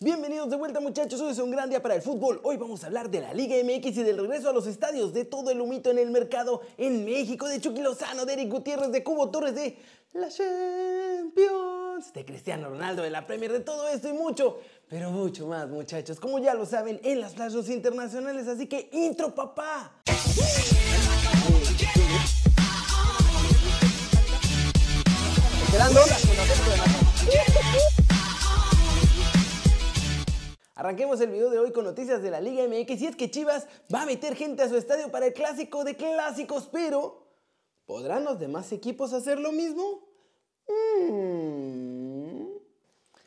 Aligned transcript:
Bienvenidos 0.00 0.50
de 0.50 0.56
vuelta 0.56 0.80
muchachos, 0.80 1.20
hoy 1.20 1.30
es 1.30 1.38
un 1.38 1.52
gran 1.52 1.70
día 1.70 1.80
para 1.80 1.94
el 1.94 2.02
fútbol. 2.02 2.40
Hoy 2.42 2.56
vamos 2.56 2.82
a 2.82 2.88
hablar 2.88 3.08
de 3.10 3.20
la 3.20 3.32
Liga 3.32 3.54
MX 3.62 3.98
y 3.98 4.02
del 4.02 4.18
regreso 4.18 4.50
a 4.50 4.52
los 4.52 4.66
estadios, 4.66 5.14
de 5.14 5.24
todo 5.24 5.52
el 5.52 5.60
humito 5.60 5.88
en 5.88 5.98
el 5.98 6.10
mercado 6.10 6.62
en 6.76 7.04
México, 7.04 7.46
de 7.46 7.60
Chucky 7.60 7.80
Lozano, 7.80 8.24
de 8.26 8.32
Eric 8.32 8.50
Gutiérrez, 8.50 8.90
de 8.90 9.04
Cubo 9.04 9.30
Torres, 9.30 9.54
de 9.54 9.78
la 10.14 10.28
Champions, 10.28 12.12
de 12.12 12.24
Cristiano 12.24 12.70
Ronaldo, 12.70 13.04
de 13.04 13.10
la 13.10 13.24
Premier, 13.24 13.52
de 13.52 13.60
todo 13.60 13.86
esto 13.88 14.08
y 14.08 14.12
mucho, 14.14 14.58
pero 14.88 15.12
mucho 15.12 15.46
más 15.46 15.68
muchachos, 15.68 16.18
como 16.18 16.40
ya 16.40 16.54
lo 16.54 16.66
saben, 16.66 17.00
en 17.04 17.20
las 17.20 17.34
plazas 17.34 17.68
internacionales, 17.68 18.48
así 18.48 18.66
que 18.66 18.90
intro 18.92 19.32
papá. 19.32 20.02
Arranquemos 30.84 31.18
el 31.22 31.30
video 31.30 31.48
de 31.48 31.58
hoy 31.58 31.72
con 31.72 31.86
noticias 31.86 32.20
de 32.20 32.30
la 32.30 32.42
Liga 32.42 32.62
MX 32.68 33.00
y 33.00 33.06
es 33.06 33.16
que 33.16 33.30
Chivas 33.30 33.66
va 33.92 34.02
a 34.02 34.04
meter 34.04 34.36
gente 34.36 34.62
a 34.62 34.68
su 34.68 34.76
estadio 34.76 35.10
para 35.10 35.24
el 35.24 35.32
clásico 35.32 35.82
de 35.82 35.96
clásicos, 35.96 36.68
pero 36.70 37.26
¿podrán 37.86 38.22
los 38.22 38.38
demás 38.38 38.70
equipos 38.70 39.14
hacer 39.14 39.40
lo 39.40 39.50
mismo? 39.50 40.06
Mm. 40.68 42.48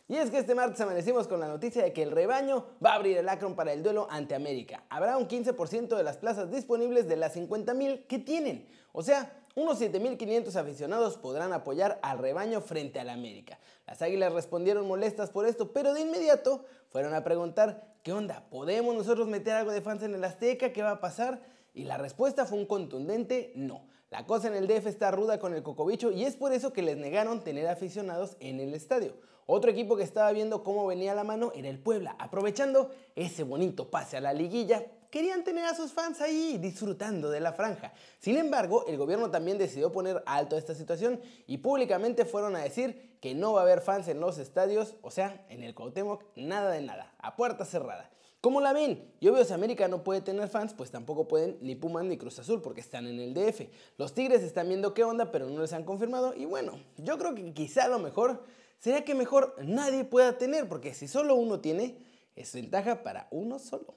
Y 0.07 0.17
es 0.17 0.30
que 0.30 0.38
este 0.38 0.53
martes 0.53 0.80
amanecimos 0.81 1.27
con 1.27 1.39
la 1.39 1.47
noticia 1.47 1.81
de 1.81 1.93
que 1.93 2.03
el 2.03 2.11
rebaño 2.11 2.63
va 2.85 2.91
a 2.91 2.95
abrir 2.97 3.17
el 3.17 3.27
Akron 3.27 3.55
para 3.55 3.73
el 3.73 3.81
duelo 3.81 4.05
ante 4.11 4.35
América. 4.35 4.83
Habrá 4.89 5.17
un 5.17 5.27
15% 5.27 5.97
de 5.97 6.03
las 6.03 6.17
plazas 6.17 6.52
disponibles 6.52 7.08
de 7.08 7.16
las 7.16 7.35
50.000 7.35 8.05
que 8.05 8.19
tienen. 8.19 8.67
O 8.91 9.02
sea, 9.02 9.46
unos 9.57 9.81
7.500 9.81 10.55
aficionados 10.55 11.17
podrán 11.17 11.52
apoyar 11.52 11.97
al 12.03 12.20
rebaño 12.20 12.61
frente 12.61 12.99
al 12.99 13.09
América. 13.09 13.57
Las 13.88 14.03
Águilas 14.03 14.31
respondieron 14.31 14.88
molestas 14.88 15.31
por 15.31 15.47
esto, 15.47 15.73
pero 15.73 15.95
de 15.95 16.02
inmediato 16.02 16.63
fueron 16.91 17.16
a 17.16 17.23
preguntar, 17.23 17.95
¿qué 18.03 18.13
onda? 18.13 18.45
¿Podemos 18.52 18.95
nosotros 18.95 19.27
meter 19.27 19.55
algo 19.55 19.71
de 19.71 19.81
fans 19.81 20.03
en 20.03 20.13
el 20.13 20.23
Azteca? 20.23 20.72
¿Qué 20.72 20.83
va 20.83 20.91
a 20.91 21.02
pasar? 21.02 21.41
Y 21.73 21.85
la 21.85 21.97
respuesta 21.97 22.45
fue 22.45 22.59
un 22.59 22.67
contundente 22.67 23.52
no. 23.55 23.88
La 24.11 24.28
cosa 24.28 24.47
en 24.47 24.53
el 24.53 24.67
DF 24.67 24.85
está 24.85 25.09
ruda 25.09 25.39
con 25.39 25.55
el 25.55 25.63
Cocobicho 25.63 26.11
y 26.11 26.25
es 26.25 26.35
por 26.35 26.53
eso 26.53 26.72
que 26.72 26.83
les 26.83 26.97
negaron 26.97 27.44
tener 27.44 27.67
aficionados 27.67 28.38
en 28.39 28.59
el 28.59 28.75
estadio. 28.75 29.16
Otro 29.47 29.72
equipo 29.72 29.97
que 29.97 30.03
estaba 30.03 30.31
viendo 30.33 30.63
cómo 30.63 30.85
venía 30.85 31.16
la 31.16 31.23
mano 31.23 31.52
era 31.55 31.67
el 31.67 31.80
Puebla, 31.80 32.16
aprovechando 32.19 32.91
ese 33.16 33.41
bonito 33.41 33.89
pase 33.89 34.17
a 34.17 34.22
la 34.22 34.33
liguilla 34.33 34.85
querían 35.09 35.44
tener 35.44 35.66
a 35.66 35.75
sus 35.75 35.94
fans 35.94 36.22
ahí 36.22 36.58
disfrutando 36.58 37.30
de 37.30 37.39
la 37.39 37.53
franja. 37.53 37.94
Sin 38.19 38.38
embargo, 38.38 38.86
el 38.88 38.97
gobierno 38.97 39.31
también 39.31 39.58
decidió 39.58 39.91
poner 39.91 40.23
alto 40.25 40.55
a 40.55 40.59
esta 40.59 40.75
situación 40.75 41.19
y 41.45 41.58
públicamente 41.59 42.25
fueron 42.25 42.55
a 42.55 42.59
decir 42.59 43.17
que 43.22 43.33
no 43.33 43.53
va 43.53 43.61
a 43.61 43.63
haber 43.63 43.81
fans 43.81 44.08
en 44.08 44.19
los 44.19 44.38
estadios, 44.38 44.95
o 45.02 45.11
sea, 45.11 45.45
en 45.50 45.63
el 45.63 45.73
Cuauhtémoc, 45.73 46.23
nada 46.35 46.72
de 46.72 46.81
nada, 46.81 47.13
a 47.19 47.35
puerta 47.35 47.66
cerrada. 47.66 48.09
¿Cómo 48.39 48.61
la 48.61 48.72
ven? 48.72 49.11
Y 49.19 49.28
obvio, 49.28 49.44
si 49.44 49.53
América 49.53 49.88
no 49.88 50.03
puede 50.03 50.22
tener 50.22 50.47
fans, 50.47 50.73
pues 50.73 50.91
tampoco 50.91 51.28
pueden 51.28 51.58
ni 51.61 51.75
Pumas 51.75 52.05
ni 52.05 52.17
Cruz 52.17 52.38
Azul 52.38 52.61
porque 52.61 52.81
están 52.81 53.08
en 53.08 53.19
el 53.19 53.33
DF. 53.33 53.61
Los 53.97 54.13
Tigres 54.13 54.44
están 54.44 54.67
viendo 54.67 54.94
qué 54.94 55.03
onda, 55.03 55.31
pero 55.31 55.50
no 55.50 55.61
les 55.61 55.73
han 55.73 55.83
confirmado. 55.83 56.35
Y 56.35 56.45
bueno, 56.45 56.80
yo 56.97 57.17
creo 57.17 57.33
que 57.33 57.52
quizá 57.53 57.88
lo 57.88 57.97
mejor 57.97 58.44
sería 58.78 59.03
que 59.03 59.16
mejor 59.16 59.55
nadie 59.63 60.03
pueda 60.03 60.38
tener, 60.38 60.69
porque 60.69 60.94
si 60.94 61.08
solo 61.08 61.35
uno 61.35 61.59
tiene, 61.61 61.97
es 62.35 62.53
ventaja 62.53 63.02
para 63.02 63.28
uno 63.31 63.58
solo. 63.58 63.95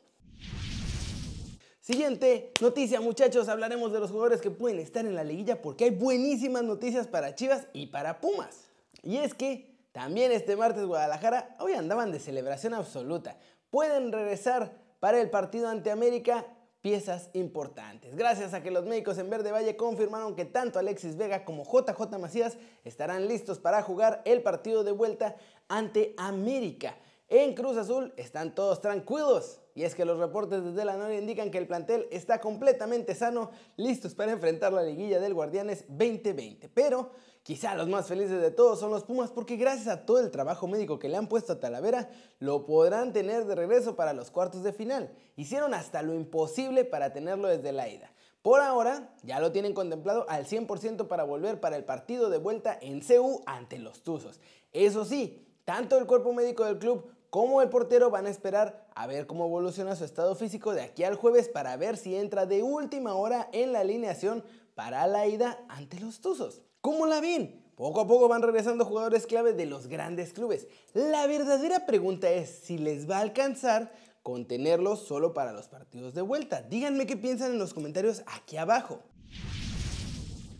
Siguiente 1.81 2.53
noticia 2.61 3.01
muchachos, 3.01 3.49
hablaremos 3.49 3.91
de 3.91 4.01
los 4.01 4.11
jugadores 4.11 4.43
que 4.43 4.51
pueden 4.51 4.79
estar 4.81 5.07
en 5.07 5.15
la 5.15 5.25
liguilla 5.25 5.63
porque 5.63 5.85
hay 5.85 5.91
buenísimas 5.91 6.63
noticias 6.63 7.07
para 7.07 7.35
Chivas 7.35 7.69
y 7.73 7.87
para 7.87 8.21
Pumas. 8.21 8.69
Y 9.03 9.17
es 9.17 9.33
que 9.33 9.79
también 9.91 10.31
este 10.31 10.57
martes 10.57 10.85
Guadalajara 10.85 11.57
hoy 11.59 11.73
andaban 11.73 12.13
de 12.13 12.21
celebración 12.21 12.75
absoluta. 12.75 13.39
Pueden 13.71 14.13
regresar 14.13 14.77
para 15.01 15.23
el 15.23 15.31
partido 15.31 15.71
ante 15.71 15.91
América 15.91 16.47
piezas 16.83 17.31
importantes. 17.33 18.15
Gracias 18.15 18.53
a 18.53 18.63
que 18.63 18.71
los 18.71 18.85
médicos 18.85 19.17
en 19.17 19.31
Verde 19.31 19.51
Valle 19.51 19.77
confirmaron 19.77 20.37
que 20.37 20.45
tanto 20.45 20.79
Alexis 20.79 21.17
Vega 21.17 21.47
como 21.47 21.65
JJ 21.65 22.19
Macías 22.19 22.59
estarán 22.85 23.27
listos 23.27 23.59
para 23.59 23.83
jugar 23.83 24.21
el 24.27 24.43
partido 24.43 24.85
de 24.85 24.93
vuelta 24.93 25.35
ante 25.67 26.13
América. 26.19 26.99
En 27.29 27.55
Cruz 27.55 27.79
Azul 27.79 28.13
están 28.17 28.55
todos 28.55 28.83
tranquilos. 28.83 29.61
Y 29.81 29.85
es 29.85 29.95
que 29.95 30.05
los 30.05 30.19
reportes 30.19 30.63
desde 30.63 30.85
la 30.85 30.99
Noria 30.99 31.19
indican 31.19 31.51
que 31.51 31.57
el 31.57 31.67
plantel 31.67 32.07
está 32.11 32.39
completamente 32.39 33.15
sano, 33.15 33.51
listos 33.79 34.15
para 34.15 34.31
enfrentar 34.31 34.75
la 34.75 34.83
liguilla 34.83 35.21
del 35.21 35.33
Guardianes 35.33 35.87
2020. 35.89 36.69
Pero 36.69 37.13
quizá 37.43 37.75
los 37.75 37.89
más 37.89 38.07
felices 38.07 38.43
de 38.43 38.51
todos 38.51 38.79
son 38.79 38.91
los 38.91 39.05
Pumas 39.05 39.31
porque 39.31 39.57
gracias 39.57 39.89
a 39.89 40.05
todo 40.05 40.21
el 40.21 40.31
trabajo 40.31 40.69
médico 40.69 40.99
que 40.99 41.09
le 41.09 41.17
han 41.17 41.29
puesto 41.29 41.55
a 41.55 41.61
Talavera, 41.61 42.11
lo 42.41 42.67
podrán 42.67 43.15
tener 43.15 43.47
de 43.47 43.55
regreso 43.55 43.97
para 43.97 44.13
los 44.13 44.31
cuartos 44.31 44.63
de 44.65 44.75
final. 44.75 45.15
Hicieron 45.37 45.73
hasta 45.73 46.03
lo 46.03 46.13
imposible 46.13 46.85
para 46.85 47.15
tenerlo 47.15 47.49
desde 47.49 47.73
la 47.73 47.89
ida. 47.89 48.13
Por 48.43 48.61
ahora, 48.61 49.15
ya 49.23 49.41
lo 49.41 49.51
tienen 49.51 49.73
contemplado 49.73 50.27
al 50.29 50.45
100% 50.45 51.09
para 51.09 51.25
volver 51.25 51.59
para 51.59 51.77
el 51.77 51.85
partido 51.85 52.29
de 52.29 52.37
vuelta 52.37 52.79
en 52.83 53.01
CU 53.01 53.43
ante 53.47 53.79
los 53.79 54.03
Tuzos. 54.03 54.41
Eso 54.75 55.07
sí, 55.07 55.43
tanto 55.65 55.97
el 55.97 56.05
cuerpo 56.05 56.35
médico 56.35 56.67
del 56.67 56.79
club 56.79 57.11
como 57.31 57.63
el 57.63 57.69
portero 57.69 58.11
van 58.11 58.27
a 58.27 58.31
esperar 58.31 58.89
a 58.95 59.07
ver 59.07 59.27
cómo 59.27 59.47
evoluciona 59.47 59.95
su 59.95 60.05
estado 60.05 60.35
físico 60.35 60.75
de 60.75 60.83
aquí 60.83 61.05
al 61.05 61.15
jueves 61.15 61.49
para 61.49 61.77
ver 61.77 61.97
si 61.97 62.17
entra 62.17 62.45
de 62.45 62.65
última 62.65 63.15
hora 63.15 63.49
en 63.53 63.73
la 63.73 63.81
alineación 63.81 64.45
para 64.75 65.07
la 65.07 65.27
ida 65.29 65.65
ante 65.69 66.01
los 66.01 66.21
Tuzos. 66.21 66.61
¿Cómo 66.81 67.07
la 67.07 67.21
ven? 67.21 67.63
Poco 67.77 68.01
a 68.01 68.07
poco 68.07 68.29
van 68.29 68.43
regresando 68.43 68.85
jugadores 68.85 69.27
clave 69.27 69.53
de 69.53 69.67
los 69.67 69.87
grandes 69.87 70.33
clubes. 70.33 70.67
La 70.93 71.27
verdadera 71.27 71.87
pregunta 71.87 72.29
es 72.31 72.51
si 72.51 72.79
les 72.79 73.09
va 73.09 73.19
a 73.19 73.23
alcanzar 73.23 73.93
contenerlos 74.23 75.01
solo 75.01 75.33
para 75.33 75.53
los 75.53 75.69
partidos 75.69 76.15
de 76.15 76.23
vuelta. 76.23 76.63
Díganme 76.63 77.07
qué 77.07 77.17
piensan 77.17 77.53
en 77.53 77.59
los 77.59 77.75
comentarios 77.75 78.23
aquí 78.27 78.57
abajo. 78.57 79.01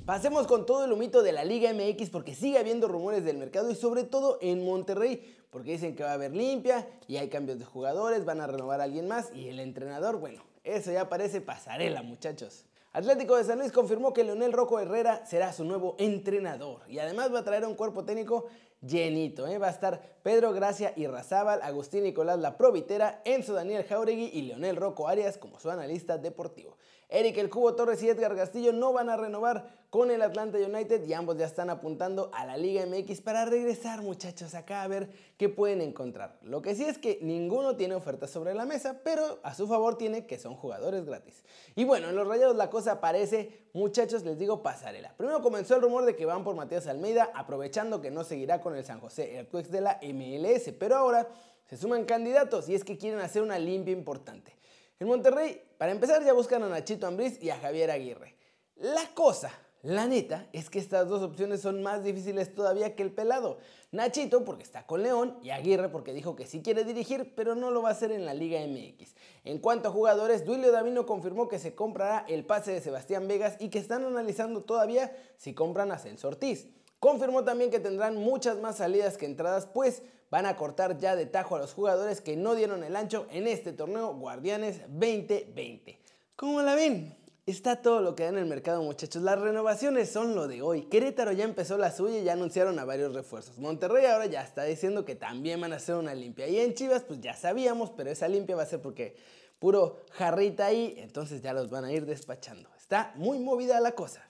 Pasemos 0.07 0.47
con 0.47 0.67
todo 0.67 0.85
el 0.85 0.93
humito 0.93 1.23
de 1.23 1.33
la 1.33 1.45
Liga 1.45 1.73
MX 1.73 2.11
porque 2.11 2.35
sigue 2.35 2.59
habiendo 2.59 2.89
rumores 2.89 3.25
del 3.25 3.39
mercado 3.39 3.71
y 3.71 3.75
sobre 3.75 4.05
todo 4.05 4.39
en 4.41 4.65
Monterrey 4.65 5.37
porque 5.51 5.73
dicen 5.73 5.95
que 5.95 6.03
va 6.03 6.11
a 6.11 6.15
haber 6.15 6.35
limpia 6.35 6.89
y 7.07 7.17
hay 7.17 7.29
cambios 7.29 7.59
de 7.59 7.65
jugadores, 7.65 8.25
van 8.25 8.41
a 8.41 8.47
renovar 8.47 8.81
a 8.81 8.85
alguien 8.85 9.09
más 9.09 9.31
y 9.35 9.49
el 9.49 9.61
entrenador, 9.61 10.19
bueno, 10.19 10.43
eso 10.65 10.93
ya 10.93 11.09
parece 11.09 11.41
pasarela 11.41 12.03
muchachos. 12.03 12.65
Atlético 12.93 13.37
de 13.37 13.45
San 13.45 13.59
Luis 13.61 13.71
confirmó 13.71 14.13
que 14.13 14.25
Leonel 14.25 14.53
Rocco 14.53 14.81
Herrera 14.81 15.25
será 15.25 15.53
su 15.53 15.65
nuevo 15.65 15.95
entrenador 15.99 16.81
y 16.89 16.99
además 16.99 17.33
va 17.33 17.41
a 17.41 17.45
traer 17.45 17.65
un 17.65 17.77
cuerpo 17.77 18.05
técnico 18.05 18.47
llenito. 18.81 19.47
¿eh? 19.47 19.59
Va 19.59 19.69
a 19.69 19.71
estar 19.71 20.19
Pedro 20.23 20.53
Gracia 20.53 20.93
y 20.97 21.07
Razábal, 21.07 21.61
Agustín 21.63 22.03
Nicolás 22.03 22.39
La 22.39 22.57
Provitera, 22.57 23.23
Enzo 23.25 23.53
Daniel 23.53 23.85
Jauregui 23.85 24.31
y 24.33 24.43
Leonel 24.43 24.77
Rocco 24.77 25.09
Arias 25.09 25.39
como 25.39 25.61
su 25.61 25.71
analista 25.71 26.19
deportivo. 26.19 26.77
Eric 27.11 27.39
El 27.39 27.51
Cubo 27.51 27.75
Torres 27.75 28.03
y 28.03 28.09
Edgar 28.09 28.37
Castillo 28.37 28.73
no 28.73 28.93
van 28.93 29.09
a 29.09 29.17
renovar 29.17 29.81
con 29.91 30.13
el 30.13 30.23
Atlanta 30.23 30.59
United 30.59 31.05
y 31.05 31.13
ambos 31.13 31.37
ya 31.37 31.47
están 31.47 31.69
apuntando 31.69 32.31
a 32.33 32.47
la 32.47 32.57
Liga 32.57 32.87
MX 32.87 33.21
para 33.21 33.45
regresar 33.45 34.03
muchachos 34.03 34.55
acá 34.55 34.83
a 34.83 34.89
ver 34.89 35.11
qué 35.37 35.49
pueden 35.49 35.81
encontrar. 35.81 36.39
Lo 36.43 36.63
que 36.63 36.77
sí 36.77 36.85
es 36.85 36.99
que 36.99 37.19
ninguno 37.23 37.75
tiene 37.75 37.97
ofertas 37.97 38.31
sobre 38.31 38.55
la 38.55 38.65
mesa, 38.65 39.01
pero 39.03 39.41
a 39.43 39.53
su 39.55 39.67
favor 39.67 39.99
tiene 39.99 40.27
que 40.27 40.39
son 40.39 40.55
jugadores 40.55 41.05
gratis. 41.05 41.43
Y 41.75 41.85
bueno, 41.85 42.09
en 42.09 42.15
los 42.15 42.29
rayados 42.29 42.55
la 42.55 42.71
cosa 42.71 43.01
parece, 43.01 43.67
muchachos, 43.73 44.23
les 44.25 44.39
digo 44.39 44.63
pasarela. 44.63 45.13
Primero 45.17 45.43
comenzó 45.43 45.75
el 45.75 45.83
rumor 45.83 46.05
de 46.05 46.15
que 46.15 46.27
van 46.27 46.45
por 46.45 46.55
Matías 46.55 46.87
Almeida, 46.87 47.33
aprovechando 47.35 48.01
que 48.01 48.13
no 48.13 48.23
seguirá 48.23 48.61
con 48.61 48.77
el 48.77 48.85
San 48.85 49.01
José 49.01 49.35
Earthquakes 49.35 49.71
de 49.71 49.81
la 49.81 49.99
MLS, 50.03 50.73
pero 50.79 50.97
ahora 50.97 51.27
se 51.67 51.77
suman 51.77 52.05
candidatos 52.05 52.69
y 52.69 52.77
es 52.77 52.85
que 52.85 52.97
quieren 52.97 53.19
hacer 53.19 53.43
una 53.43 53.59
limpia 53.59 53.93
importante. 53.93 54.60
En 55.01 55.09
Monterrey, 55.09 55.63
para 55.79 55.93
empezar, 55.93 56.23
ya 56.23 56.35
buscan 56.35 56.63
a 56.63 56.69
Nachito 56.69 57.07
Ambriz 57.07 57.43
y 57.43 57.49
a 57.49 57.57
Javier 57.57 57.91
Aguirre. 57.91 58.37
La 58.77 59.15
cosa, 59.15 59.51
la 59.81 60.07
neta, 60.07 60.47
es 60.53 60.69
que 60.69 60.79
estas 60.79 61.09
dos 61.09 61.23
opciones 61.23 61.63
son 61.63 61.83
más 61.83 62.05
difíciles 62.05 62.55
todavía 62.55 62.95
que 62.95 63.03
el 63.03 63.11
pelado. 63.11 63.57
Nachito 63.93 64.45
porque 64.45 64.63
está 64.63 64.87
con 64.87 65.03
León 65.03 65.39
y 65.43 65.49
Aguirre 65.49 65.89
porque 65.89 66.13
dijo 66.13 66.37
que 66.37 66.45
sí 66.45 66.61
quiere 66.61 66.85
dirigir, 66.85 67.35
pero 67.35 67.55
no 67.55 67.71
lo 67.71 67.81
va 67.81 67.89
a 67.89 67.93
hacer 67.93 68.13
en 68.13 68.27
la 68.27 68.35
Liga 68.35 68.61
MX. 68.61 69.15
En 69.45 69.59
cuanto 69.61 69.89
a 69.89 69.91
jugadores, 69.91 70.45
Duilio 70.45 70.71
Davino 70.71 71.07
confirmó 71.07 71.49
que 71.49 71.59
se 71.59 71.75
comprará 71.75 72.27
el 72.29 72.45
pase 72.45 72.73
de 72.73 72.83
Sebastián 72.83 73.27
Vegas 73.27 73.57
y 73.59 73.71
que 73.71 73.79
están 73.79 74.05
analizando 74.05 74.65
todavía 74.65 75.17
si 75.39 75.55
compran 75.55 75.93
a 75.93 75.99
Celso 75.99 76.29
Ortiz. 76.29 76.69
Confirmó 76.99 77.43
también 77.43 77.71
que 77.71 77.81
tendrán 77.81 78.17
muchas 78.17 78.59
más 78.59 78.77
salidas 78.77 79.17
que 79.17 79.25
entradas, 79.25 79.65
pues 79.65 80.03
van 80.31 80.47
a 80.47 80.57
cortar 80.57 80.97
ya 80.99 81.17
de 81.17 81.27
tajo 81.27 81.57
a 81.57 81.59
los 81.59 81.75
jugadores 81.75 82.21
que 82.21 82.37
no 82.37 82.55
dieron 82.55 82.85
el 82.85 82.97
ancho 82.97 83.27
en 83.31 83.47
este 83.47 83.73
torneo 83.73 84.15
Guardianes 84.15 84.81
2020. 84.89 86.01
¿Cómo 86.37 86.63
la 86.63 86.75
ven? 86.75 87.17
Está 87.47 87.83
todo 87.83 88.01
lo 88.01 88.15
que 88.15 88.23
hay 88.23 88.29
en 88.29 88.39
el 88.39 88.47
mercado, 88.47 88.81
muchachos. 88.83 89.23
Las 89.23 89.41
renovaciones 89.41 90.11
son 90.11 90.37
lo 90.37 90.47
de 90.47 90.63
hoy. 90.63 90.83
Querétaro 90.83 91.33
ya 91.33 91.45
empezó 91.45 91.77
la 91.79 91.91
suya 91.91 92.19
y 92.19 92.23
ya 92.23 92.35
anunciaron 92.35 92.79
a 92.79 92.85
varios 92.85 93.13
refuerzos. 93.13 93.59
Monterrey 93.59 94.07
ahora 94.07 94.27
ya 94.27 94.43
está 94.43 94.63
diciendo 94.63 95.05
que 95.05 95.17
también 95.17 95.61
van 95.61 95.73
a 95.73 95.77
hacer 95.77 95.97
una 95.97 96.15
limpia. 96.15 96.47
Y 96.47 96.61
en 96.61 96.75
Chivas, 96.75 97.03
pues 97.03 97.21
ya 97.21 97.35
sabíamos, 97.35 97.91
pero 97.91 98.11
esa 98.11 98.29
limpia 98.29 98.55
va 98.55 98.63
a 98.63 98.67
ser 98.67 98.81
porque 98.81 99.17
puro 99.59 99.99
jarrita 100.13 100.67
ahí, 100.67 100.95
entonces 100.99 101.43
ya 101.43 101.53
los 101.53 101.71
van 101.71 101.85
a 101.85 101.93
ir 101.93 102.07
despachando. 102.07 102.71
Está 102.79 103.13
muy 103.17 103.41
movida 103.41 103.81
la 103.81 103.93
cosa. 103.93 104.25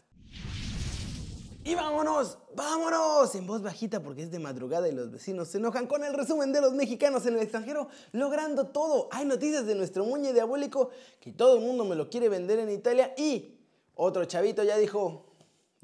Y 1.70 1.76
vámonos, 1.76 2.36
vámonos, 2.56 3.32
en 3.36 3.46
voz 3.46 3.62
bajita 3.62 4.02
porque 4.02 4.22
es 4.22 4.32
de 4.32 4.40
madrugada 4.40 4.88
y 4.88 4.92
los 4.92 5.08
vecinos 5.12 5.46
se 5.46 5.58
enojan 5.58 5.86
con 5.86 6.02
el 6.02 6.14
resumen 6.14 6.52
de 6.52 6.60
los 6.60 6.72
mexicanos 6.72 7.24
en 7.26 7.34
el 7.36 7.42
extranjero 7.42 7.86
logrando 8.10 8.66
todo. 8.66 9.08
Hay 9.12 9.24
noticias 9.24 9.64
de 9.66 9.76
nuestro 9.76 10.04
muñe 10.04 10.32
diabólico 10.32 10.90
que 11.20 11.30
todo 11.30 11.58
el 11.58 11.60
mundo 11.60 11.84
me 11.84 11.94
lo 11.94 12.10
quiere 12.10 12.28
vender 12.28 12.58
en 12.58 12.70
Italia 12.70 13.14
y 13.16 13.54
otro 13.94 14.24
chavito 14.24 14.64
ya 14.64 14.76
dijo, 14.78 15.26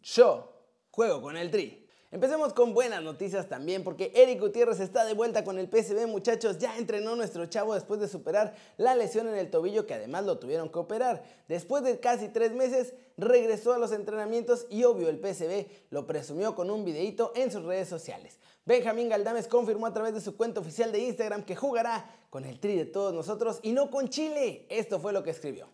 yo 0.02 0.54
juego 0.90 1.22
con 1.22 1.36
el 1.36 1.52
tri. 1.52 1.85
Empecemos 2.12 2.52
con 2.52 2.72
buenas 2.72 3.02
noticias 3.02 3.48
también 3.48 3.82
porque 3.82 4.12
Eric 4.14 4.38
Gutiérrez 4.38 4.78
está 4.78 5.04
de 5.04 5.12
vuelta 5.12 5.42
con 5.42 5.58
el 5.58 5.68
PSV 5.68 6.06
muchachos, 6.06 6.58
ya 6.58 6.78
entrenó 6.78 7.16
nuestro 7.16 7.46
chavo 7.46 7.74
después 7.74 7.98
de 7.98 8.06
superar 8.06 8.54
la 8.76 8.94
lesión 8.94 9.26
en 9.26 9.34
el 9.34 9.50
tobillo 9.50 9.88
que 9.88 9.94
además 9.94 10.24
lo 10.24 10.38
tuvieron 10.38 10.68
que 10.68 10.78
operar. 10.78 11.24
Después 11.48 11.82
de 11.82 11.98
casi 11.98 12.28
tres 12.28 12.52
meses 12.52 12.94
regresó 13.16 13.72
a 13.72 13.78
los 13.78 13.90
entrenamientos 13.90 14.66
y 14.70 14.84
obvio 14.84 15.08
el 15.08 15.18
PSV 15.18 15.66
lo 15.90 16.06
presumió 16.06 16.54
con 16.54 16.70
un 16.70 16.84
videito 16.84 17.32
en 17.34 17.50
sus 17.50 17.64
redes 17.64 17.88
sociales. 17.88 18.38
Benjamín 18.64 19.08
Galdames 19.08 19.48
confirmó 19.48 19.86
a 19.86 19.92
través 19.92 20.14
de 20.14 20.20
su 20.20 20.36
cuenta 20.36 20.60
oficial 20.60 20.92
de 20.92 21.00
Instagram 21.00 21.42
que 21.42 21.56
jugará 21.56 22.08
con 22.30 22.44
el 22.44 22.60
tri 22.60 22.76
de 22.76 22.86
todos 22.86 23.12
nosotros 23.12 23.58
y 23.62 23.72
no 23.72 23.90
con 23.90 24.08
Chile. 24.10 24.64
Esto 24.68 25.00
fue 25.00 25.12
lo 25.12 25.24
que 25.24 25.30
escribió. 25.30 25.68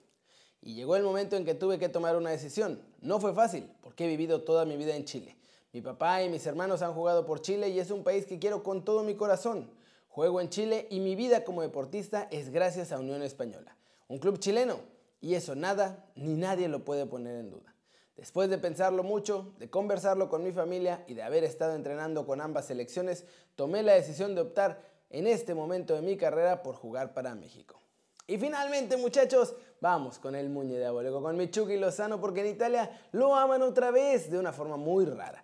Y 0.63 0.75
llegó 0.75 0.97
el 0.97 1.03
momento 1.03 1.37
en 1.37 1.45
que 1.45 1.55
tuve 1.55 1.79
que 1.79 1.91
tomar 1.91 2.17
una 2.17 2.31
decisión. 2.31 2.81
No 3.03 3.21
fue 3.21 3.35
fácil 3.35 3.69
porque 3.83 4.07
he 4.07 4.09
vivido 4.09 4.43
toda 4.45 4.65
mi 4.65 4.79
vida 4.79 4.97
en 4.97 5.05
Chile. 5.05 5.37
Mi 5.73 5.81
papá 5.81 6.23
y 6.23 6.29
mis 6.29 6.47
hermanos 6.47 6.83
han 6.83 6.93
jugado 6.93 7.25
por 7.25 7.41
Chile 7.41 7.71
y 7.71 7.81
es 7.81 7.91
un 7.91 8.05
país 8.05 8.27
que 8.27 8.39
quiero 8.39 8.63
con 8.63 8.85
todo 8.85 9.03
mi 9.05 9.15
corazón. 9.15 9.71
Juego 10.09 10.43
en 10.43 10.51
Chile 10.51 10.87
y 10.91 11.01
mi 11.01 11.17
vida 11.17 11.45
como 11.45 11.63
deportista 11.63 12.29
es 12.31 12.51
gracias 12.51 12.93
a 12.93 12.99
Unión 12.99 13.23
Española, 13.23 13.75
un 14.09 14.19
club 14.19 14.39
chileno, 14.39 14.81
y 15.23 15.35
eso 15.35 15.55
nada 15.55 16.05
ni 16.15 16.35
nadie 16.35 16.69
lo 16.69 16.85
puede 16.85 17.07
poner 17.07 17.37
en 17.37 17.51
duda. 17.51 17.75
Después 18.19 18.51
de 18.51 18.59
pensarlo 18.59 19.03
mucho, 19.03 19.55
de 19.59 19.71
conversarlo 19.71 20.29
con 20.29 20.45
mi 20.45 20.53
familia 20.53 21.05
y 21.07 21.15
de 21.15 21.23
haber 21.23 21.43
estado 21.43 21.75
entrenando 21.75 22.27
con 22.27 22.43
ambas 22.43 22.67
selecciones, 22.67 23.25
tomé 23.55 23.83
la 23.83 23.95
decisión 23.95 24.35
de 24.35 24.43
optar 24.43 24.83
en 25.09 25.27
este 25.27 25.55
momento 25.55 25.95
de 25.95 26.03
mi 26.03 26.19
carrera 26.19 26.63
por 26.63 26.75
jugar 26.75 27.15
para 27.15 27.35
México. 27.35 27.81
Y 28.27 28.37
finalmente, 28.37 28.99
muchachos, 28.99 29.55
vamos 29.81 30.19
con 30.19 30.35
el 30.35 30.51
Muñe 30.51 30.77
de 30.77 30.85
Abolego, 30.85 31.23
con 31.23 31.39
Michuki 31.39 31.79
Lozano, 31.79 32.21
porque 32.21 32.43
en 32.43 32.49
Italia 32.49 32.91
lo 33.13 33.35
aman 33.35 33.63
otra 33.63 33.91
vez 33.91 34.31
de 34.31 34.39
una 34.39 34.53
forma 34.53 34.77
muy 34.77 35.07
rara. 35.07 35.43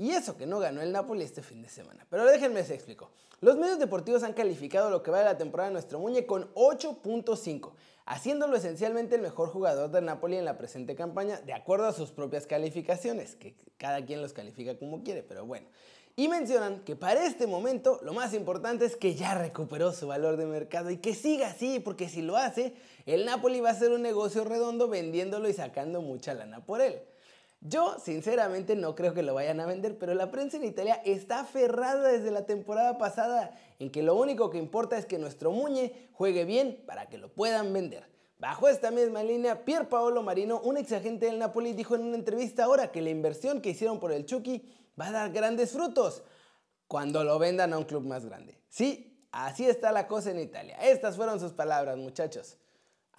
Y 0.00 0.12
eso 0.12 0.38
que 0.38 0.46
no 0.46 0.60
ganó 0.60 0.80
el 0.80 0.92
Napoli 0.92 1.22
este 1.22 1.42
fin 1.42 1.60
de 1.60 1.68
semana. 1.68 2.06
Pero 2.08 2.24
déjenme 2.24 2.64
se 2.64 2.72
explico. 2.72 3.10
Los 3.42 3.58
medios 3.58 3.78
deportivos 3.78 4.22
han 4.22 4.32
calificado 4.32 4.88
lo 4.88 5.02
que 5.02 5.10
va 5.10 5.18
de 5.18 5.26
la 5.26 5.36
temporada 5.36 5.68
de 5.68 5.74
nuestro 5.74 5.98
Muñe 5.98 6.24
con 6.24 6.50
8.5, 6.54 7.72
haciéndolo 8.06 8.56
esencialmente 8.56 9.16
el 9.16 9.20
mejor 9.20 9.50
jugador 9.50 9.90
del 9.90 10.06
Napoli 10.06 10.38
en 10.38 10.46
la 10.46 10.56
presente 10.56 10.94
campaña, 10.94 11.38
de 11.42 11.52
acuerdo 11.52 11.86
a 11.86 11.92
sus 11.92 12.12
propias 12.12 12.46
calificaciones, 12.46 13.34
que 13.36 13.54
cada 13.76 14.02
quien 14.06 14.22
los 14.22 14.32
califica 14.32 14.78
como 14.78 15.02
quiere, 15.02 15.22
pero 15.22 15.44
bueno. 15.44 15.66
Y 16.16 16.28
mencionan 16.28 16.80
que 16.80 16.96
para 16.96 17.26
este 17.26 17.46
momento 17.46 18.00
lo 18.02 18.14
más 18.14 18.32
importante 18.32 18.86
es 18.86 18.96
que 18.96 19.14
ya 19.14 19.34
recuperó 19.34 19.92
su 19.92 20.06
valor 20.06 20.38
de 20.38 20.46
mercado 20.46 20.88
y 20.88 20.96
que 20.96 21.14
siga 21.14 21.48
así, 21.48 21.78
porque 21.78 22.08
si 22.08 22.22
lo 22.22 22.38
hace, 22.38 22.72
el 23.04 23.26
Napoli 23.26 23.60
va 23.60 23.68
a 23.68 23.74
ser 23.74 23.90
un 23.90 24.00
negocio 24.00 24.44
redondo 24.44 24.88
vendiéndolo 24.88 25.46
y 25.46 25.52
sacando 25.52 26.00
mucha 26.00 26.32
lana 26.32 26.64
por 26.64 26.80
él. 26.80 27.02
Yo 27.62 27.98
sinceramente 27.98 28.74
no 28.74 28.94
creo 28.94 29.12
que 29.12 29.22
lo 29.22 29.34
vayan 29.34 29.60
a 29.60 29.66
vender, 29.66 29.98
pero 29.98 30.14
la 30.14 30.30
prensa 30.30 30.56
en 30.56 30.64
Italia 30.64 31.02
está 31.04 31.40
aferrada 31.40 32.08
desde 32.08 32.30
la 32.30 32.46
temporada 32.46 32.96
pasada 32.96 33.54
en 33.78 33.90
que 33.90 34.02
lo 34.02 34.14
único 34.14 34.48
que 34.48 34.56
importa 34.56 34.96
es 34.96 35.04
que 35.04 35.18
nuestro 35.18 35.52
Muñe 35.52 36.08
juegue 36.12 36.46
bien 36.46 36.82
para 36.86 37.10
que 37.10 37.18
lo 37.18 37.28
puedan 37.28 37.72
vender. 37.74 38.08
Bajo 38.38 38.68
esta 38.68 38.90
misma 38.90 39.22
línea, 39.22 39.66
Pier 39.66 39.90
Paolo 39.90 40.22
Marino, 40.22 40.58
un 40.60 40.78
ex 40.78 40.92
agente 40.92 41.26
del 41.26 41.38
Napoli, 41.38 41.74
dijo 41.74 41.94
en 41.94 42.04
una 42.04 42.16
entrevista 42.16 42.64
ahora 42.64 42.90
que 42.90 43.02
la 43.02 43.10
inversión 43.10 43.60
que 43.60 43.70
hicieron 43.70 44.00
por 44.00 44.12
el 44.12 44.24
Chucky 44.24 44.66
va 44.98 45.08
a 45.08 45.12
dar 45.12 45.30
grandes 45.30 45.72
frutos 45.72 46.22
cuando 46.86 47.22
lo 47.24 47.38
vendan 47.38 47.74
a 47.74 47.78
un 47.78 47.84
club 47.84 48.06
más 48.06 48.24
grande. 48.24 48.58
Sí, 48.70 49.26
así 49.32 49.66
está 49.66 49.92
la 49.92 50.06
cosa 50.06 50.30
en 50.30 50.40
Italia. 50.40 50.78
Estas 50.80 51.16
fueron 51.16 51.38
sus 51.38 51.52
palabras, 51.52 51.98
muchachos. 51.98 52.56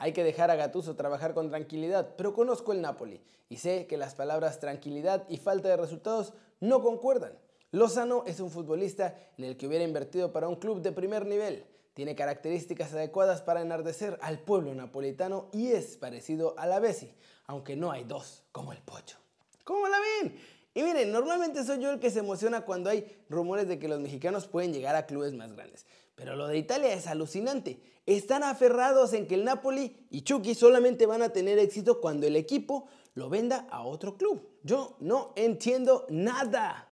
Hay 0.01 0.13
que 0.13 0.24
dejar 0.24 0.50
a 0.50 0.56
Gattuso 0.56 0.95
trabajar 0.95 1.36
con 1.36 1.51
tranquilidad, 1.51 2.15
pero 2.18 2.33
conozco 2.33 2.71
el 2.71 2.81
Napoli 2.81 3.21
y 3.50 3.57
sé 3.57 3.86
que 3.86 3.98
las 3.98 4.15
palabras 4.15 4.59
tranquilidad 4.59 5.25
y 5.30 5.38
falta 5.38 5.69
de 5.69 5.77
resultados 5.77 6.33
no 6.59 6.81
concuerdan. 6.81 7.38
Lozano 7.69 8.24
es 8.25 8.39
un 8.39 8.50
futbolista 8.50 9.15
en 9.38 9.44
el 9.44 9.57
que 9.57 9.68
hubiera 9.68 9.86
invertido 9.86 10.33
para 10.33 10.48
un 10.48 10.56
club 10.56 10.81
de 10.81 10.92
primer 10.92 11.27
nivel. 11.27 11.65
Tiene 11.94 12.15
características 12.15 12.94
adecuadas 12.94 13.44
para 13.44 13.62
enardecer 13.62 14.18
al 14.24 14.39
pueblo 14.39 14.74
napolitano 14.74 15.50
y 15.53 15.68
es 15.68 15.98
parecido 15.98 16.56
a 16.57 16.65
la 16.65 16.80
Bessi, 16.80 17.13
aunque 17.45 17.75
no 17.75 17.92
hay 17.92 18.03
dos 18.03 18.42
como 18.51 18.74
el 18.74 18.81
pollo. 18.81 19.18
¿Cómo 19.63 19.88
la 19.88 20.00
ven? 20.00 20.36
Y 20.73 20.83
miren, 20.83 21.12
normalmente 21.12 21.63
soy 21.65 21.79
yo 21.79 21.91
el 21.91 22.00
que 22.00 22.12
se 22.12 22.19
emociona 22.19 22.62
cuando 22.62 22.89
hay 22.89 23.06
rumores 23.29 23.68
de 23.68 23.77
que 23.77 23.89
los 23.89 24.00
mexicanos 24.00 24.47
pueden 24.47 24.73
llegar 24.73 24.95
a 24.95 25.06
clubes 25.06 25.33
más 25.33 25.53
grandes. 25.53 25.85
Pero 26.15 26.35
lo 26.35 26.47
de 26.47 26.57
Italia 26.57 26.94
es 26.94 27.07
alucinante. 27.07 27.81
Están 28.06 28.44
aferrados 28.44 29.13
en 29.13 29.27
que 29.27 29.35
el 29.35 29.44
Napoli 29.44 30.07
y 30.09 30.21
Chucky 30.21 30.56
solamente 30.56 31.06
van 31.06 31.21
a 31.21 31.29
tener 31.29 31.59
éxito 31.59 32.00
cuando 32.00 32.25
el 32.25 32.35
equipo 32.35 32.88
lo 33.13 33.29
venda 33.29 33.68
a 33.69 33.83
otro 33.83 34.18
club. 34.18 34.47
Yo 34.63 34.95
no 35.00 35.33
entiendo 35.35 36.06
nada. 36.09 36.90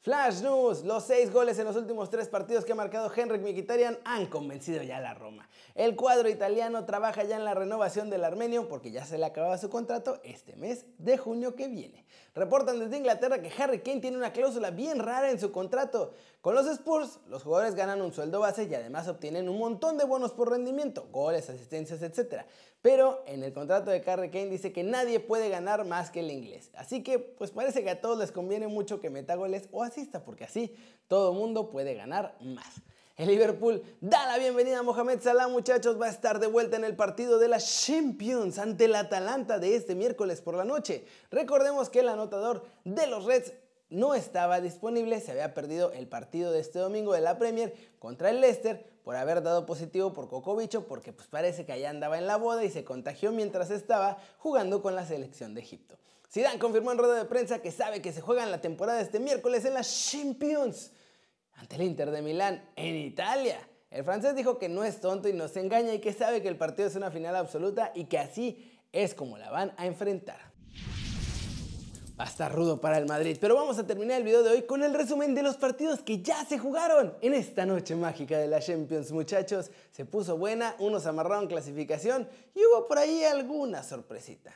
Flash 0.00 0.42
News, 0.42 0.84
los 0.84 1.02
seis 1.02 1.32
goles 1.32 1.58
en 1.58 1.64
los 1.64 1.74
últimos 1.74 2.08
tres 2.08 2.28
partidos 2.28 2.64
que 2.64 2.70
ha 2.70 2.76
marcado 2.76 3.10
Henrik 3.14 3.42
Mkhitaryan 3.42 3.98
han 4.04 4.26
convencido 4.26 4.80
ya 4.84 4.98
a 4.98 5.00
la 5.00 5.14
Roma. 5.14 5.48
El 5.74 5.96
cuadro 5.96 6.28
italiano 6.28 6.84
trabaja 6.84 7.24
ya 7.24 7.34
en 7.34 7.44
la 7.44 7.54
renovación 7.54 8.08
del 8.08 8.22
armenio 8.22 8.68
porque 8.68 8.92
ya 8.92 9.04
se 9.04 9.18
le 9.18 9.26
acababa 9.26 9.58
su 9.58 9.68
contrato 9.70 10.20
este 10.22 10.54
mes 10.54 10.86
de 10.98 11.18
junio 11.18 11.56
que 11.56 11.66
viene. 11.66 12.06
Reportan 12.32 12.78
desde 12.78 12.96
Inglaterra 12.96 13.42
que 13.42 13.50
Harry 13.60 13.80
Kane 13.80 14.00
tiene 14.00 14.16
una 14.16 14.32
cláusula 14.32 14.70
bien 14.70 15.00
rara 15.00 15.32
en 15.32 15.40
su 15.40 15.50
contrato. 15.50 16.12
Con 16.40 16.54
los 16.54 16.68
Spurs, 16.68 17.18
los 17.26 17.42
jugadores 17.42 17.74
ganan 17.74 18.00
un 18.00 18.12
sueldo 18.12 18.38
base 18.38 18.68
y 18.70 18.74
además 18.76 19.08
obtienen 19.08 19.48
un 19.48 19.58
montón 19.58 19.98
de 19.98 20.04
bonos 20.04 20.30
por 20.30 20.48
rendimiento, 20.48 21.08
goles, 21.10 21.50
asistencias, 21.50 22.02
etc. 22.02 22.44
Pero 22.82 23.22
en 23.26 23.42
el 23.42 23.52
contrato 23.52 23.90
de 23.90 24.02
Harry 24.06 24.30
Kane 24.30 24.50
dice 24.50 24.72
que 24.72 24.84
nadie 24.84 25.18
puede 25.18 25.48
ganar 25.48 25.84
más 25.84 26.10
que 26.10 26.20
el 26.20 26.30
inglés. 26.30 26.70
Así 26.74 27.02
que 27.02 27.18
pues 27.18 27.50
parece 27.50 27.82
que 27.82 27.90
a 27.90 28.00
todos 28.00 28.18
les 28.18 28.30
conviene 28.30 28.68
mucho 28.68 29.00
que 29.00 29.10
meta 29.10 29.34
goles 29.34 29.68
o 29.72 29.82
asista, 29.82 30.24
porque 30.24 30.44
así 30.44 30.74
todo 31.08 31.32
mundo 31.32 31.70
puede 31.70 31.94
ganar 31.94 32.36
más. 32.40 32.82
El 33.16 33.26
Liverpool 33.26 33.82
da 34.00 34.28
la 34.28 34.38
bienvenida 34.38 34.78
a 34.78 34.82
Mohamed 34.84 35.20
Salah, 35.20 35.48
muchachos. 35.48 36.00
Va 36.00 36.06
a 36.06 36.10
estar 36.10 36.38
de 36.38 36.46
vuelta 36.46 36.76
en 36.76 36.84
el 36.84 36.94
partido 36.94 37.40
de 37.40 37.48
la 37.48 37.58
Champions 37.58 38.60
ante 38.60 38.84
el 38.84 38.94
Atalanta 38.94 39.58
de 39.58 39.74
este 39.74 39.96
miércoles 39.96 40.40
por 40.40 40.54
la 40.54 40.64
noche. 40.64 41.04
Recordemos 41.32 41.90
que 41.90 41.98
el 41.98 42.08
anotador 42.08 42.64
de 42.84 43.08
los 43.08 43.24
Reds 43.24 43.54
no 43.90 44.14
estaba 44.14 44.60
disponible, 44.60 45.20
se 45.20 45.32
había 45.32 45.52
perdido 45.52 45.90
el 45.92 46.06
partido 46.06 46.52
de 46.52 46.60
este 46.60 46.78
domingo 46.78 47.12
de 47.12 47.20
la 47.20 47.38
Premier 47.38 47.74
contra 47.98 48.30
el 48.30 48.40
Leicester 48.40 48.86
por 49.08 49.16
haber 49.16 49.42
dado 49.42 49.64
positivo 49.64 50.12
por 50.12 50.28
Cocobicho 50.28 50.86
porque 50.86 51.14
pues 51.14 51.28
parece 51.28 51.64
que 51.64 51.72
allá 51.72 51.88
andaba 51.88 52.18
en 52.18 52.26
la 52.26 52.36
boda 52.36 52.62
y 52.62 52.68
se 52.68 52.84
contagió 52.84 53.32
mientras 53.32 53.70
estaba 53.70 54.18
jugando 54.36 54.82
con 54.82 54.94
la 54.94 55.06
selección 55.06 55.54
de 55.54 55.62
Egipto. 55.62 55.96
Zidane 56.30 56.58
confirmó 56.58 56.92
en 56.92 56.98
rueda 56.98 57.14
de 57.14 57.24
prensa 57.24 57.62
que 57.62 57.72
sabe 57.72 58.02
que 58.02 58.12
se 58.12 58.20
juega 58.20 58.42
en 58.42 58.50
la 58.50 58.60
temporada 58.60 59.00
este 59.00 59.18
miércoles 59.18 59.64
en 59.64 59.72
la 59.72 59.80
Champions 59.80 60.92
ante 61.54 61.76
el 61.76 61.84
Inter 61.84 62.10
de 62.10 62.20
Milán 62.20 62.70
en 62.76 62.96
Italia. 62.96 63.66
El 63.90 64.04
francés 64.04 64.36
dijo 64.36 64.58
que 64.58 64.68
no 64.68 64.84
es 64.84 65.00
tonto 65.00 65.26
y 65.26 65.32
no 65.32 65.48
se 65.48 65.60
engaña 65.60 65.94
y 65.94 66.00
que 66.00 66.12
sabe 66.12 66.42
que 66.42 66.48
el 66.48 66.58
partido 66.58 66.86
es 66.86 66.94
una 66.94 67.10
final 67.10 67.34
absoluta 67.34 67.92
y 67.94 68.04
que 68.04 68.18
así 68.18 68.78
es 68.92 69.14
como 69.14 69.38
la 69.38 69.50
van 69.50 69.72
a 69.78 69.86
enfrentar. 69.86 70.47
Va 72.18 72.24
a 72.24 72.26
estar 72.28 72.52
rudo 72.52 72.80
para 72.80 72.98
el 72.98 73.06
Madrid, 73.06 73.38
pero 73.40 73.54
vamos 73.54 73.78
a 73.78 73.86
terminar 73.86 74.18
el 74.18 74.24
video 74.24 74.42
de 74.42 74.50
hoy 74.50 74.62
con 74.62 74.82
el 74.82 74.92
resumen 74.92 75.36
de 75.36 75.42
los 75.44 75.56
partidos 75.56 76.00
que 76.00 76.20
ya 76.20 76.44
se 76.44 76.58
jugaron 76.58 77.14
en 77.20 77.32
esta 77.32 77.64
noche 77.64 77.94
mágica 77.94 78.36
de 78.38 78.48
la 78.48 78.58
Champions, 78.58 79.12
muchachos. 79.12 79.70
Se 79.92 80.04
puso 80.04 80.36
buena, 80.36 80.74
unos 80.80 81.06
amarraron 81.06 81.46
clasificación 81.46 82.28
y 82.56 82.58
hubo 82.58 82.88
por 82.88 82.98
ahí 82.98 83.22
alguna 83.22 83.84
sorpresita. 83.84 84.52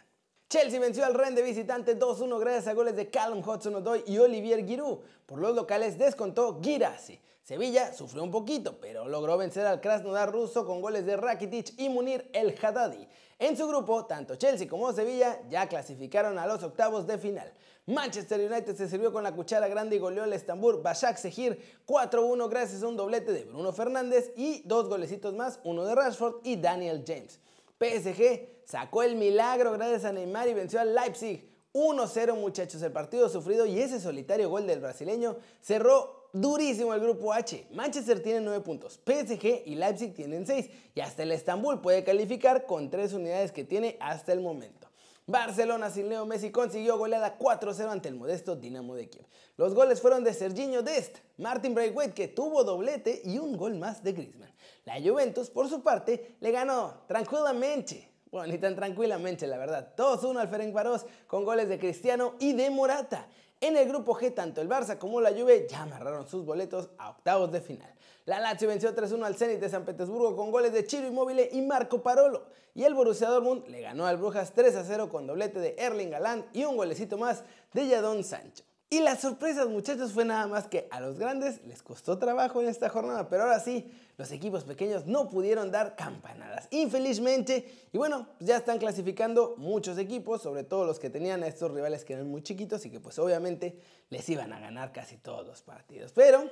Chelsea 0.49 0.81
venció 0.81 1.05
al 1.05 1.15
Rennes 1.15 1.37
de 1.37 1.43
visitante 1.43 1.97
2-1 1.97 2.41
gracias 2.41 2.67
a 2.67 2.75
goles 2.75 2.97
de 2.97 3.11
Callum 3.11 3.49
Hudson-Odoi 3.49 4.03
y 4.09 4.19
Olivier 4.19 4.67
Giroud. 4.67 4.99
Por 5.25 5.39
los 5.39 5.55
locales 5.55 5.97
descontó 5.97 6.61
Girassi. 6.61 7.21
Sevilla 7.43 7.93
sufrió 7.93 8.23
un 8.23 8.31
poquito, 8.31 8.79
pero 8.81 9.09
logró 9.09 9.37
vencer 9.37 9.67
al 9.67 9.81
Krasnodar 9.81 10.31
ruso 10.31 10.65
con 10.65 10.81
goles 10.81 11.05
de 11.05 11.17
Rakitic 11.17 11.75
y 11.77 11.89
Munir 11.89 12.31
El 12.33 12.57
Haddadi. 12.57 13.09
En 13.41 13.57
su 13.57 13.67
grupo, 13.67 14.07
tanto 14.07 14.37
Chelsea 14.37 14.69
como 14.69 14.93
Sevilla 14.93 15.43
ya 15.51 15.69
clasificaron 15.69 16.39
a 16.39 16.47
los 16.47 16.63
octavos 16.63 17.05
de 17.09 17.19
final. 17.19 17.53
Manchester 17.87 18.39
United 18.41 18.77
se 18.77 18.89
sirvió 18.89 19.13
con 19.13 19.25
la 19.25 19.35
cuchara 19.35 19.67
grande 19.67 19.97
y 19.97 19.99
goleó 19.99 20.23
al 20.23 20.33
Estambul 20.33 20.81
Başak 20.83 21.17
Sehir 21.17 21.61
4-1 21.85 22.49
gracias 22.49 22.85
a 22.85 22.87
un 22.87 22.97
doblete 22.97 23.33
de 23.33 23.45
Bruno 23.45 23.73
Fernández 23.73 24.33
y 24.37 24.63
dos 24.65 24.89
golecitos 24.89 25.35
más, 25.35 25.59
uno 25.65 25.85
de 25.85 25.97
Rashford 25.97 26.37
y 26.45 26.55
Daniel 26.55 27.03
James. 27.05 27.41
PSG 27.81 28.63
sacó 28.65 29.03
el 29.03 29.17
milagro 29.17 29.73
gracias 29.73 30.05
a 30.05 30.13
Neymar 30.13 30.47
y 30.47 30.55
venció 30.55 30.81
al 30.81 30.95
Leipzig 30.95 31.51
1-0 31.73 32.37
muchachos 32.37 32.81
el 32.83 32.93
partido 32.93 33.29
sufrido 33.29 33.67
y 33.67 33.81
ese 33.81 33.99
solitario 33.99 34.49
gol 34.49 34.65
del 34.69 34.79
brasileño 34.79 35.37
cerró 35.61 36.22
durísimo 36.33 36.95
el 36.95 37.01
grupo 37.01 37.33
H. 37.33 37.67
Manchester 37.73 38.23
tiene 38.23 38.41
9 38.41 38.65
puntos, 38.65 39.01
PSG 39.05 39.63
y 39.67 39.75
Leipzig 39.75 40.15
tienen 40.15 40.47
6 40.47 40.71
y 40.95 41.01
hasta 41.01 41.23
el 41.23 41.33
Estambul 41.33 41.81
puede 41.81 42.05
calificar 42.05 42.67
con 42.67 42.91
3 42.91 43.13
unidades 43.13 43.53
que 43.53 43.65
tiene 43.65 43.97
hasta 44.01 44.33
el 44.33 44.41
momento. 44.41 44.89
Barcelona 45.27 45.89
sin 45.91 46.09
Leo 46.09 46.27
Messi 46.27 46.51
consiguió 46.51 46.99
goleada 46.99 47.39
4-0 47.39 47.89
ante 47.89 48.09
el 48.09 48.17
modesto 48.17 48.57
Dinamo 48.57 48.95
de 48.97 49.09
Kiev. 49.09 49.25
Los 49.57 49.75
goles 49.75 50.01
fueron 50.01 50.25
de 50.25 50.35
Serginho 50.35 50.83
Dest, 50.83 51.19
Martin 51.39 51.75
Braithwaite 51.75 52.15
que 52.15 52.29
tuvo 52.29 52.65
doblete 52.65 53.23
y 53.25 53.39
un 53.39 53.57
gol 53.57 53.77
más 53.77 54.03
de 54.03 54.13
Griezmann. 54.13 54.53
La 54.85 55.01
Juventus 55.01 55.49
por 55.49 55.69
su 55.69 55.83
parte 55.83 56.37
le 56.41 56.51
ganó 56.51 57.03
tranquilamente 57.07 58.13
bueno, 58.33 58.51
ni 58.51 58.59
tan 58.59 58.75
tranquilamente, 58.75 59.47
la 59.47 59.59
verdad. 59.59 59.95
2-1 59.95 60.41
al 60.41 60.49
Ferencváros 60.49 61.05
con 61.27 61.45
goles 61.45 61.69
de 61.69 61.79
Cristiano 61.79 62.35
y 62.41 62.55
de 62.55 62.71
Morata. 62.71 63.29
En 63.63 63.77
el 63.77 63.87
grupo 63.87 64.17
G, 64.17 64.35
tanto 64.35 64.61
el 64.61 64.69
Barça 64.69 64.99
como 64.99 65.21
la 65.21 65.31
Juve 65.31 65.69
ya 65.71 65.83
amarraron 65.83 66.27
sus 66.27 66.45
boletos 66.45 66.91
a 66.99 67.11
octavos 67.11 67.53
de 67.53 67.61
final. 67.61 67.95
La 68.25 68.41
Lazio 68.41 68.67
venció 68.67 68.93
3-1 68.93 69.25
al 69.25 69.37
Zenit 69.37 69.61
de 69.61 69.69
San 69.69 69.85
Petersburgo 69.85 70.35
con 70.35 70.51
goles 70.51 70.73
de 70.73 70.85
Chiro 70.85 71.07
Immobile 71.07 71.49
y 71.53 71.63
Marco 71.63 72.03
Parolo. 72.03 72.47
Y 72.75 72.83
el 72.83 72.95
Borussia 72.95 73.29
Dortmund 73.29 73.69
le 73.69 73.81
ganó 73.81 74.05
al 74.05 74.17
Brujas 74.17 74.53
3-0 74.53 75.09
con 75.09 75.29
doblete 75.29 75.61
de 75.61 75.77
Erling 75.79 76.11
Galán 76.11 76.45
y 76.53 76.65
un 76.65 76.77
golecito 76.77 77.17
más 77.19 77.45
de 77.73 77.89
Jadon 77.89 78.25
Sancho. 78.25 78.65
Y 78.93 79.01
las 79.01 79.23
sorpresas, 79.23 79.71
muchachos, 79.71 80.13
fue 80.13 80.27
nada 80.27 80.47
más 80.47 80.67
que 80.69 80.87
a 80.91 81.01
los 81.01 81.19
grandes 81.19 81.65
les 81.65 81.83
costó 81.83 82.19
trabajo 82.19 82.61
en 82.61 82.69
esta 82.69 82.91
jornada, 82.91 83.27
pero 83.31 83.45
ahora 83.45 83.59
sí, 83.59 83.91
los 84.19 84.31
equipos 84.33 84.65
pequeños 84.65 85.07
no 85.07 85.31
pudieron 85.31 85.71
dar 85.71 85.97
campanadas, 85.97 86.69
infelizmente. 86.71 87.87
Y 87.91 87.97
bueno, 87.97 88.29
pues 88.37 88.49
ya 88.51 88.59
están 88.59 88.77
clasificando 88.79 89.55
muchos 89.57 89.97
equipos, 89.97 90.43
sobre 90.43 90.65
todo 90.65 90.85
los 90.85 90.99
que 90.99 91.09
tenían 91.09 91.43
a 91.43 91.47
estos 91.47 91.73
rivales 91.73 92.05
que 92.05 92.13
eran 92.13 92.29
muy 92.29 92.43
chiquitos 92.43 92.85
y 92.85 92.91
que 92.91 93.01
pues 93.01 93.19
obviamente 93.19 93.81
les 94.11 94.29
iban 94.29 94.53
a 94.53 94.61
ganar 94.61 94.93
casi 94.93 95.17
todos 95.17 95.47
los 95.47 95.63
partidos. 95.63 96.13
Pero 96.13 96.51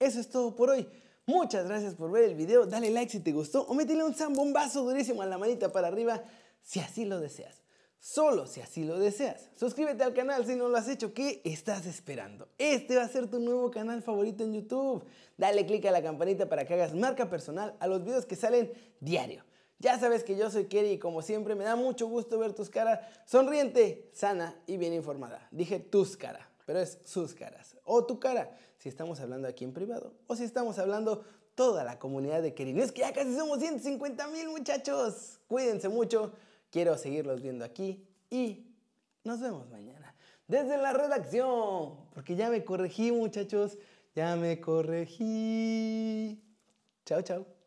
eso 0.00 0.18
es 0.18 0.28
todo 0.30 0.56
por 0.56 0.70
hoy. 0.70 0.88
Muchas 1.24 1.68
gracias 1.68 1.94
por 1.94 2.10
ver 2.10 2.24
el 2.24 2.34
video, 2.34 2.66
dale 2.66 2.90
like 2.90 3.12
si 3.12 3.20
te 3.20 3.30
gustó 3.30 3.62
o 3.62 3.74
métele 3.74 4.02
un 4.02 4.12
zambombazo 4.12 4.82
durísimo 4.82 5.22
a 5.22 5.26
la 5.26 5.38
manita 5.38 5.70
para 5.70 5.86
arriba 5.86 6.20
si 6.64 6.80
así 6.80 7.04
lo 7.04 7.20
deseas 7.20 7.62
solo 7.98 8.46
si 8.46 8.60
así 8.60 8.84
lo 8.84 8.98
deseas. 8.98 9.50
Suscríbete 9.54 10.04
al 10.04 10.14
canal 10.14 10.46
si 10.46 10.54
no 10.54 10.68
lo 10.68 10.76
has 10.76 10.88
hecho. 10.88 11.12
¿Qué 11.12 11.40
estás 11.44 11.86
esperando? 11.86 12.48
Este 12.58 12.96
va 12.96 13.02
a 13.02 13.08
ser 13.08 13.28
tu 13.28 13.38
nuevo 13.40 13.70
canal 13.70 14.02
favorito 14.02 14.44
en 14.44 14.54
YouTube. 14.54 15.04
Dale 15.36 15.66
click 15.66 15.84
a 15.86 15.90
la 15.90 16.02
campanita 16.02 16.48
para 16.48 16.64
que 16.64 16.74
hagas 16.74 16.94
marca 16.94 17.28
personal 17.28 17.76
a 17.80 17.86
los 17.86 18.04
videos 18.04 18.26
que 18.26 18.36
salen 18.36 18.72
diario. 19.00 19.44
Ya 19.80 19.98
sabes 19.98 20.24
que 20.24 20.36
yo 20.36 20.50
soy 20.50 20.64
Kerry 20.64 20.92
y 20.92 20.98
como 20.98 21.22
siempre 21.22 21.54
me 21.54 21.64
da 21.64 21.76
mucho 21.76 22.08
gusto 22.08 22.38
ver 22.38 22.52
tus 22.52 22.68
caras 22.68 23.00
sonriente, 23.26 24.10
sana 24.12 24.60
y 24.66 24.76
bien 24.76 24.92
informada. 24.92 25.46
Dije 25.52 25.78
tus 25.78 26.16
caras, 26.16 26.48
pero 26.66 26.80
es 26.80 26.98
sus 27.04 27.32
caras. 27.32 27.76
O 27.84 28.04
tu 28.04 28.18
cara, 28.18 28.50
si 28.78 28.88
estamos 28.88 29.20
hablando 29.20 29.46
aquí 29.46 29.64
en 29.64 29.72
privado 29.72 30.14
o 30.26 30.34
si 30.34 30.42
estamos 30.42 30.80
hablando 30.80 31.24
toda 31.54 31.84
la 31.84 31.98
comunidad 31.98 32.42
de 32.42 32.54
Kerry. 32.54 32.80
es 32.80 32.92
que 32.92 33.00
ya 33.00 33.12
casi 33.12 33.36
somos 33.36 33.60
150 33.60 34.26
mil 34.28 34.48
muchachos. 34.48 35.38
Cuídense 35.46 35.88
mucho. 35.88 36.32
Quiero 36.70 36.96
seguirlos 36.98 37.42
viendo 37.42 37.64
aquí 37.64 38.06
y 38.30 38.74
nos 39.24 39.40
vemos 39.40 39.68
mañana. 39.70 40.14
Desde 40.46 40.78
la 40.78 40.92
redacción, 40.92 42.08
porque 42.14 42.36
ya 42.36 42.50
me 42.50 42.64
corregí 42.64 43.12
muchachos, 43.12 43.78
ya 44.14 44.36
me 44.36 44.60
corregí. 44.60 46.42
Chao, 47.04 47.22
chao. 47.22 47.57